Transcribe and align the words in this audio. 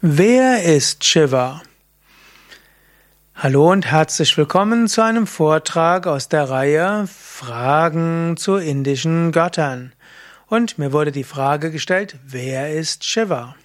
Wer 0.00 0.62
ist 0.62 1.02
Shiva? 1.02 1.60
Hallo 3.34 3.72
und 3.72 3.84
herzlich 3.84 4.38
willkommen 4.38 4.86
zu 4.86 5.02
einem 5.02 5.26
Vortrag 5.26 6.06
aus 6.06 6.28
der 6.28 6.48
Reihe 6.48 7.08
Fragen 7.08 8.36
zu 8.36 8.58
indischen 8.58 9.32
Göttern. 9.32 9.92
Und 10.46 10.78
mir 10.78 10.92
wurde 10.92 11.10
die 11.10 11.24
Frage 11.24 11.72
gestellt, 11.72 12.14
wer 12.24 12.72
ist 12.72 13.02
Shiva? 13.02 13.56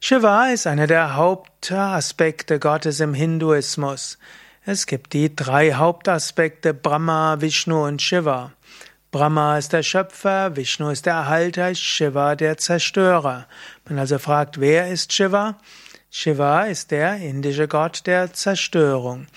Shiva 0.00 0.46
ist 0.46 0.66
einer 0.66 0.86
der 0.86 1.14
Hauptaspekte 1.14 2.58
Gottes 2.58 3.00
im 3.00 3.12
Hinduismus. 3.12 4.16
Es 4.64 4.86
gibt 4.86 5.12
die 5.12 5.36
drei 5.36 5.74
Hauptaspekte 5.74 6.72
Brahma, 6.72 7.42
Vishnu 7.42 7.84
und 7.84 8.00
Shiva. 8.00 8.52
Brahma 9.14 9.58
ist 9.58 9.72
der 9.72 9.84
Schöpfer, 9.84 10.56
Vishnu 10.56 10.90
ist 10.90 11.06
der 11.06 11.12
Erhalter, 11.12 11.72
Shiva 11.72 12.34
der 12.34 12.58
Zerstörer. 12.58 13.46
Man 13.88 14.00
also 14.00 14.18
fragt, 14.18 14.58
wer 14.58 14.90
ist 14.90 15.12
Shiva? 15.12 15.56
Shiva 16.10 16.64
ist 16.64 16.90
der 16.90 17.18
indische 17.18 17.68
Gott 17.68 18.08
der 18.08 18.32
Zerstörung. 18.32 19.28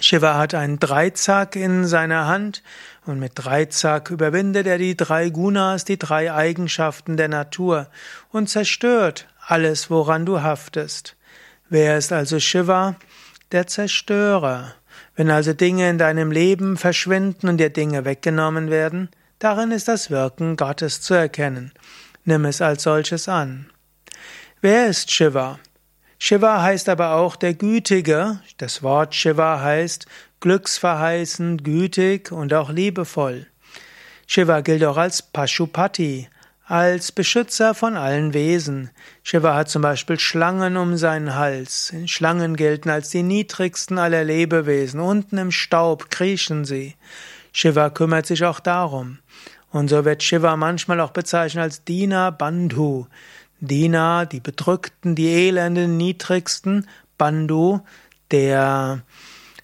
Shiva 0.00 0.36
hat 0.36 0.54
einen 0.54 0.80
Dreizack 0.80 1.54
in 1.54 1.86
seiner 1.86 2.26
Hand 2.26 2.64
und 3.06 3.20
mit 3.20 3.34
Dreizack 3.36 4.10
überwindet 4.10 4.66
er 4.66 4.78
die 4.78 4.96
drei 4.96 5.30
Gunas, 5.30 5.84
die 5.84 5.96
drei 5.96 6.32
Eigenschaften 6.32 7.16
der 7.16 7.28
Natur 7.28 7.86
und 8.32 8.50
zerstört 8.50 9.28
alles, 9.46 9.90
woran 9.90 10.26
du 10.26 10.42
haftest. 10.42 11.14
Wer 11.68 11.98
ist 11.98 12.12
also 12.12 12.40
Shiva? 12.40 12.96
Der 13.52 13.68
Zerstörer. 13.68 14.74
Wenn 15.16 15.30
also 15.30 15.52
Dinge 15.52 15.90
in 15.90 15.98
deinem 15.98 16.30
Leben 16.30 16.76
verschwinden 16.76 17.48
und 17.48 17.58
dir 17.58 17.70
Dinge 17.70 18.04
weggenommen 18.04 18.70
werden, 18.70 19.08
darin 19.38 19.70
ist 19.70 19.88
das 19.88 20.10
Wirken 20.10 20.56
Gottes 20.56 21.00
zu 21.00 21.14
erkennen. 21.14 21.72
Nimm 22.24 22.44
es 22.44 22.60
als 22.60 22.82
solches 22.82 23.28
an. 23.28 23.70
Wer 24.60 24.88
ist 24.88 25.10
Shiva? 25.10 25.58
Shiva 26.18 26.62
heißt 26.62 26.88
aber 26.88 27.14
auch 27.14 27.36
der 27.36 27.54
Gütige. 27.54 28.40
Das 28.56 28.82
Wort 28.82 29.14
Shiva 29.14 29.60
heißt 29.60 30.06
glücksverheißend, 30.40 31.64
gütig 31.64 32.32
und 32.32 32.52
auch 32.54 32.70
liebevoll. 32.70 33.46
Shiva 34.26 34.60
gilt 34.60 34.84
auch 34.84 34.96
als 34.96 35.22
Pashupati, 35.22 36.28
als 36.68 37.12
Beschützer 37.12 37.74
von 37.74 37.96
allen 37.96 38.34
Wesen. 38.34 38.90
Shiva 39.22 39.54
hat 39.54 39.70
zum 39.70 39.80
Beispiel 39.80 40.20
Schlangen 40.20 40.76
um 40.76 40.98
seinen 40.98 41.34
Hals. 41.34 41.94
Schlangen 42.04 42.56
gelten 42.56 42.90
als 42.90 43.08
die 43.08 43.22
niedrigsten 43.22 43.98
aller 43.98 44.22
Lebewesen. 44.22 45.00
Unten 45.00 45.38
im 45.38 45.50
Staub 45.50 46.10
kriechen 46.10 46.66
sie. 46.66 46.94
Shiva 47.52 47.88
kümmert 47.88 48.26
sich 48.26 48.44
auch 48.44 48.60
darum. 48.60 49.18
Und 49.70 49.88
so 49.88 50.04
wird 50.04 50.22
Shiva 50.22 50.56
manchmal 50.56 51.00
auch 51.00 51.12
bezeichnet 51.12 51.62
als 51.62 51.84
Dina 51.84 52.30
Bandhu. 52.30 53.06
Dina, 53.60 54.26
die 54.26 54.40
Bedrückten, 54.40 55.14
die 55.14 55.28
Elenden, 55.28 55.96
Niedrigsten. 55.96 56.86
Bandhu, 57.16 57.80
der 58.30 59.00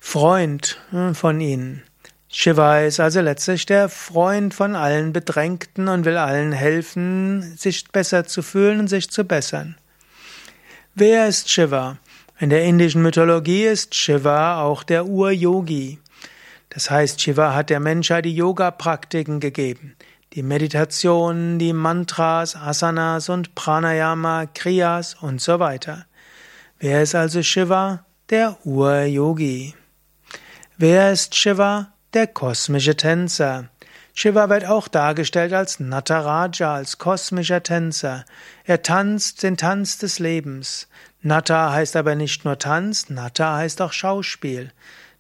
Freund 0.00 0.80
hm, 0.88 1.14
von 1.14 1.40
ihnen. 1.40 1.82
Shiva 2.36 2.80
ist 2.80 2.98
also 2.98 3.20
letztlich 3.20 3.64
der 3.64 3.88
Freund 3.88 4.54
von 4.54 4.74
allen 4.74 5.12
Bedrängten 5.12 5.86
und 5.86 6.04
will 6.04 6.16
allen 6.16 6.50
helfen, 6.50 7.56
sich 7.56 7.86
besser 7.92 8.24
zu 8.24 8.42
fühlen 8.42 8.80
und 8.80 8.88
sich 8.88 9.08
zu 9.08 9.22
bessern. 9.22 9.76
Wer 10.96 11.28
ist 11.28 11.48
Shiva? 11.48 11.98
In 12.40 12.50
der 12.50 12.64
indischen 12.64 13.02
Mythologie 13.02 13.62
ist 13.62 13.94
Shiva 13.94 14.60
auch 14.60 14.82
der 14.82 15.06
Ur-Yogi. 15.06 16.00
Das 16.70 16.90
heißt, 16.90 17.20
Shiva 17.20 17.54
hat 17.54 17.70
der 17.70 17.78
Menschheit 17.78 18.24
die 18.24 18.34
Yoga-Praktiken 18.34 19.38
gegeben. 19.38 19.94
Die 20.32 20.42
Meditation, 20.42 21.60
die 21.60 21.72
Mantras, 21.72 22.56
Asanas 22.56 23.28
und 23.28 23.54
Pranayama, 23.54 24.46
Kriyas 24.46 25.14
und 25.14 25.40
so 25.40 25.60
weiter. 25.60 26.06
Wer 26.80 27.00
ist 27.00 27.14
also 27.14 27.44
Shiva? 27.44 28.04
Der 28.28 28.58
Ur-Yogi. 28.64 29.74
Wer 30.76 31.12
ist 31.12 31.36
Shiva? 31.36 31.93
Der 32.14 32.26
kosmische 32.28 32.96
Tänzer. 32.96 33.68
Shiva 34.14 34.48
wird 34.48 34.64
auch 34.64 34.86
dargestellt 34.86 35.52
als 35.52 35.80
Nataraja, 35.80 36.74
als 36.74 36.98
kosmischer 36.98 37.62
Tänzer. 37.62 38.24
Er 38.64 38.82
tanzt 38.82 39.42
den 39.42 39.56
Tanz 39.56 39.98
des 39.98 40.20
Lebens. 40.20 40.88
Nata 41.22 41.72
heißt 41.72 41.96
aber 41.96 42.14
nicht 42.14 42.44
nur 42.44 42.58
Tanz, 42.58 43.10
Nata 43.10 43.56
heißt 43.56 43.82
auch 43.82 43.92
Schauspiel. 43.92 44.70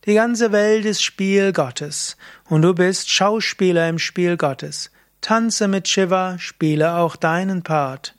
Die 0.04 0.14
ganze 0.14 0.52
Welt 0.52 0.84
ist 0.84 1.02
Spiel 1.02 1.52
Gottes 1.52 2.16
und 2.48 2.62
du 2.62 2.74
bist 2.74 3.10
Schauspieler 3.10 3.88
im 3.88 3.98
Spiel 3.98 4.36
Gottes. 4.36 4.90
Tanze 5.20 5.66
mit 5.66 5.88
Shiva, 5.88 6.38
spiele 6.38 6.96
auch 6.96 7.16
deinen 7.16 7.62
Part 7.62 8.14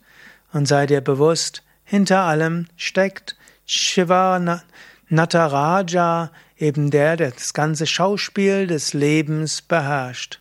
und 0.52 0.66
sei 0.66 0.86
dir 0.86 1.00
bewusst, 1.00 1.62
hinter 1.84 2.22
allem 2.22 2.66
steckt 2.76 3.36
Shiva 3.64 4.62
Nataraja, 5.08 6.30
eben 6.58 6.90
der, 6.90 7.16
der 7.16 7.30
das 7.30 7.54
ganze 7.54 7.86
Schauspiel 7.86 8.66
des 8.66 8.92
Lebens 8.92 9.62
beherrscht. 9.62 10.40